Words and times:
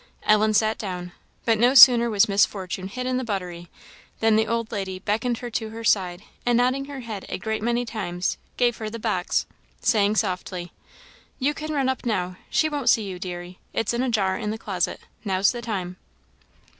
Ellen 0.23 0.55
sat 0.55 0.79
down. 0.79 1.11
But 1.45 1.59
no 1.59 1.75
sooner 1.75 2.09
was 2.09 2.27
Miss 2.27 2.43
Fortune 2.43 2.87
hid 2.87 3.05
in 3.05 3.17
the 3.17 3.23
buttery, 3.23 3.69
than 4.19 4.35
the 4.35 4.47
old 4.47 4.71
lady 4.71 4.97
beckoned 4.97 5.37
her 5.37 5.51
to 5.51 5.69
her 5.69 5.83
side, 5.83 6.23
and 6.43 6.57
nodding 6.57 6.85
her 6.85 7.01
head 7.01 7.23
a 7.29 7.37
great 7.37 7.61
many 7.61 7.85
times, 7.85 8.39
gave 8.57 8.77
her 8.77 8.89
the 8.89 8.97
box, 8.97 9.45
saying, 9.79 10.15
softly 10.15 10.71
"You 11.37 11.53
can 11.53 11.71
run 11.71 11.87
up 11.87 12.03
now; 12.03 12.37
she 12.49 12.67
won't 12.67 12.89
see 12.89 13.03
you, 13.03 13.19
deary. 13.19 13.59
It's 13.73 13.93
in 13.93 14.01
a 14.01 14.09
jar 14.09 14.39
in 14.39 14.49
the 14.49 14.57
closet. 14.57 15.01
Now's 15.23 15.51
the 15.51 15.61
time." 15.61 15.97